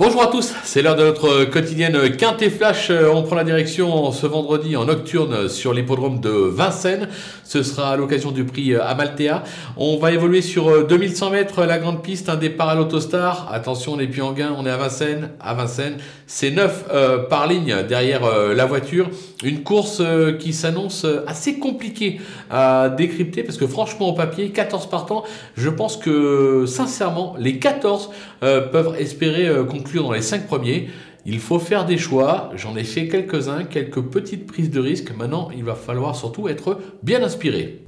[0.00, 2.92] Bonjour à tous, c'est l'heure de notre quotidienne Quintet Flash.
[3.12, 7.08] On prend la direction ce vendredi en nocturne sur l'hippodrome de Vincennes.
[7.42, 9.42] Ce sera à l'occasion du prix Amaltea.
[9.76, 13.48] On va évoluer sur 2100 mètres, la grande piste, un départ à l'autostar.
[13.52, 15.30] Attention, on n'est plus en gain, on est à Vincennes.
[15.40, 15.96] À Vincennes,
[16.28, 19.10] c'est 9 euh, par ligne derrière euh, la voiture.
[19.42, 22.20] Une course euh, qui s'annonce assez compliquée
[22.50, 25.24] à décrypter parce que franchement au papier, 14 partants,
[25.56, 28.10] je pense que sincèrement, les 14
[28.40, 30.88] peuvent espérer conclure dans les cinq premiers.
[31.26, 32.50] Il faut faire des choix.
[32.54, 35.14] J'en ai fait quelques-uns, quelques petites prises de risque.
[35.16, 37.84] Maintenant, il va falloir surtout être bien inspiré.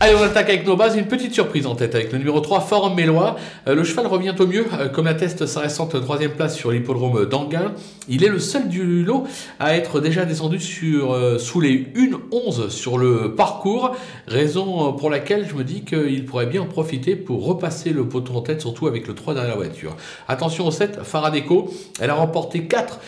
[0.00, 0.94] Allez, on attaque avec nos bases.
[0.94, 3.34] Une petite surprise en tête avec le numéro 3, Forum Mélois.
[3.66, 7.26] Euh, le cheval revient au mieux, euh, comme atteste sa récente troisième place sur l'hippodrome
[7.26, 7.72] d'Anguin.
[8.08, 9.26] Il est le seul du lot
[9.58, 13.96] à être déjà descendu sur, euh, sous les 1-11 sur le parcours.
[14.28, 18.34] Raison pour laquelle je me dis qu'il pourrait bien en profiter pour repasser le poteau
[18.34, 19.96] en tête, surtout avec le 3 derrière la voiture.
[20.28, 21.74] Attention au 7, Faradeco.
[22.00, 23.00] Elle a remporté 4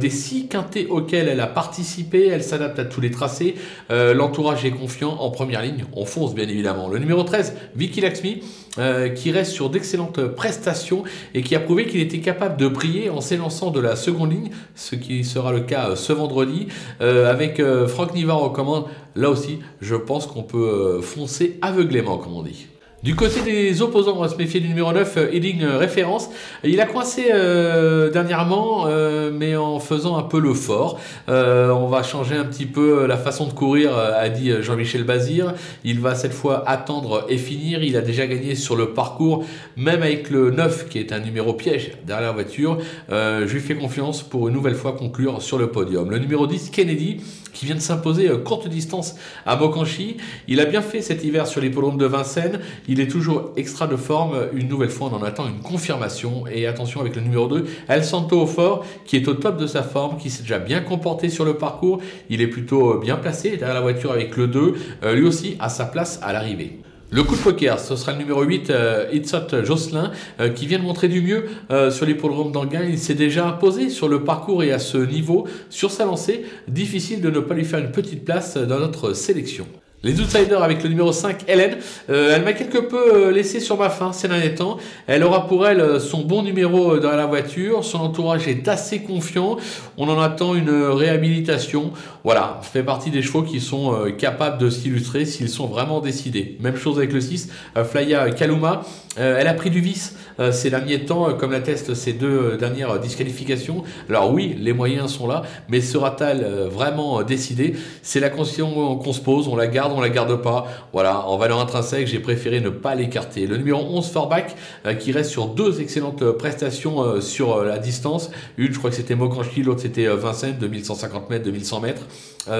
[0.00, 2.26] des 6 quintés auxquels elle a participé.
[2.26, 3.54] Elle s'adapte à tous les tracés.
[3.90, 6.88] L'entourage est confiant en première ligne fonce bien évidemment.
[6.88, 8.42] Le numéro 13, Vicky Laxmi,
[8.78, 13.10] euh, qui reste sur d'excellentes prestations et qui a prouvé qu'il était capable de briller
[13.10, 16.68] en s'élançant de la seconde ligne, ce qui sera le cas euh, ce vendredi.
[17.00, 22.34] Euh, avec Franck Nivard aux commandes, là aussi, je pense qu'on peut foncer aveuglément, comme
[22.34, 22.66] on dit.
[23.04, 26.30] Du côté des opposants, on va se méfier du numéro 9, Edding euh, Référence.
[26.64, 30.98] Il a coincé euh, dernièrement, euh, mais en faisant un peu le fort.
[31.28, 35.54] on va changer un petit peu la façon de courir, a dit Jean-Michel Bazir.
[35.84, 37.84] Il va cette fois attendre et finir.
[37.84, 39.44] Il a déjà gagné sur le parcours,
[39.76, 42.78] même avec le 9, qui est un numéro piège derrière la voiture.
[43.10, 46.10] je lui fais confiance pour une nouvelle fois conclure sur le podium.
[46.10, 47.20] Le numéro 10, Kennedy,
[47.52, 50.16] qui vient de s'imposer courte distance à Mokanchi.
[50.46, 52.60] Il a bien fait cet hiver sur l'hippodrome de Vincennes.
[52.88, 54.48] Il est toujours extra de forme.
[54.52, 56.46] Une nouvelle fois, on en attend une confirmation.
[56.46, 59.82] Et attention avec le numéro 2, El Santo fort, qui est au top de sa
[59.82, 62.00] forme, qui s'est déjà bien comporté sur le parcours.
[62.30, 64.74] Il est plutôt bien placé derrière la voiture avec le 2.
[65.02, 66.80] Euh, lui aussi a sa place à l'arrivée.
[67.10, 70.84] Le coup de poker, ce sera le numéro 8, euh, Jocelyn, euh, qui vient de
[70.84, 72.82] montrer du mieux euh, sur l'hippodrome d'Anguin.
[72.82, 76.44] Il s'est déjà imposé sur le parcours et à ce niveau, sur sa lancée.
[76.68, 79.66] Difficile de ne pas lui faire une petite place dans notre sélection.
[80.04, 81.78] Les outsiders avec le numéro 5, Hélène,
[82.08, 84.76] euh, elle m'a quelque peu euh, laissé sur ma faim ces derniers temps.
[85.08, 87.82] Elle aura pour elle euh, son bon numéro dans la voiture.
[87.82, 89.56] Son entourage est assez confiant.
[89.96, 91.90] On en attend une réhabilitation.
[92.22, 96.58] Voilà, fait partie des chevaux qui sont capables de s'illustrer s'ils sont vraiment décidés.
[96.60, 97.48] Même chose avec le 6,
[97.84, 98.82] Flya Kaluma.
[99.16, 100.14] elle a pris du vice
[100.52, 103.82] ces derniers temps, comme l'attestent ces deux dernières disqualifications.
[104.10, 107.74] Alors oui, les moyens sont là, mais sera-t-elle vraiment décidée?
[108.02, 110.66] C'est la question qu'on se pose, on la garde on la garde pas.
[110.92, 113.46] Voilà, en valeur intrinsèque, j'ai préféré ne pas l'écarter.
[113.46, 114.54] Le numéro 11, Forbach,
[114.86, 118.30] euh, qui reste sur deux excellentes euh, prestations euh, sur la distance.
[118.56, 122.02] Une, je crois que c'était Mokanchi, l'autre c'était Vincennes, 2150 mètres, 2100 mètres.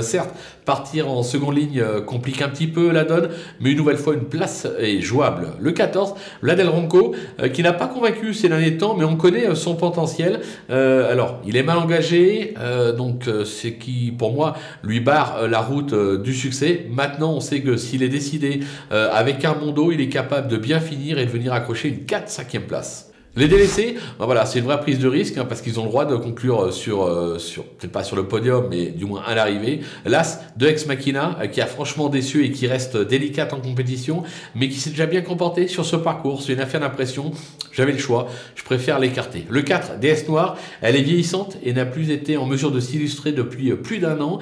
[0.00, 0.30] certes,
[0.64, 3.28] partir en seconde ligne complique un petit peu la donne,
[3.60, 5.48] mais une nouvelle fois, une place est jouable.
[5.60, 7.14] Le 14, Vladel Ronco,
[7.52, 10.40] qui n'a pas convaincu ces derniers temps, mais on connaît son potentiel.
[10.70, 12.54] alors, il est mal engagé,
[12.96, 16.86] donc c'est qui, pour moi, lui barre la route du succès.
[17.22, 18.60] On sait que s'il est décidé
[18.92, 22.04] euh, avec un mondo, il est capable de bien finir et de venir accrocher une
[22.04, 23.13] 4-5e place.
[23.36, 25.88] Les délaissés, ben voilà, c'est une vraie prise de risque hein, parce qu'ils ont le
[25.88, 29.22] droit de conclure euh, sur, euh, sur peut-être pas sur le podium, mais du moins
[29.26, 29.80] à l'arrivée.
[30.04, 34.22] L'As de Ex Machina qui a franchement déçu et qui reste délicate en compétition,
[34.54, 36.42] mais qui s'est déjà bien comporté sur ce parcours.
[36.42, 37.32] C'est une affaire d'impression.
[37.72, 39.46] J'avais le choix, je préfère l'écarter.
[39.50, 43.32] Le 4, DS Noire, elle est vieillissante et n'a plus été en mesure de s'illustrer
[43.32, 44.38] depuis plus d'un an,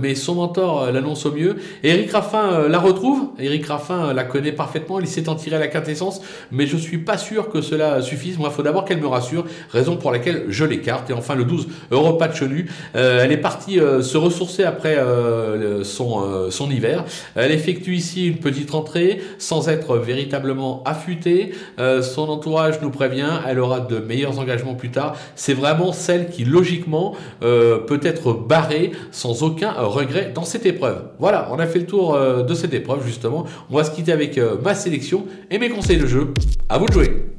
[0.00, 1.58] mais son mentor l'annonce au mieux.
[1.84, 3.28] Eric Raffin la retrouve.
[3.38, 6.98] Eric Raffin la connaît parfaitement, il s'est en tiré à la quintessence, mais je suis
[6.98, 8.00] pas sûr que cela
[8.38, 11.10] Moi, il faut d'abord qu'elle me rassure, raison pour laquelle je l'écarte.
[11.10, 15.84] Et enfin, le 12, Europa Chenu, euh, elle est partie euh, se ressourcer après euh,
[15.84, 17.04] son, son hiver.
[17.34, 21.52] Elle effectue ici une petite rentrée sans être véritablement affûtée.
[22.02, 25.16] son entourage nous prévient, elle aura de meilleurs engagements plus tard.
[25.34, 31.02] C'est vraiment celle qui, logiquement, peut être barrée sans aucun regret dans cette épreuve.
[31.18, 33.44] Voilà, on a fait le tour de cette épreuve, justement.
[33.70, 36.34] On va se quitter avec ma sélection et mes conseils de jeu.
[36.68, 37.37] À vous de jouer